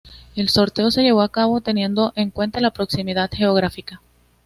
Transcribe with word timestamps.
El 0.35 0.49
sorteo 0.49 0.89
se 0.89 1.03
llevó 1.03 1.21
a 1.21 1.29
cabo 1.29 1.61
teniendo 1.61 2.11
en 2.15 2.31
cuenta 2.31 2.59
la 2.59 2.71
proximidad 2.71 3.29
geográfica. 3.31 4.01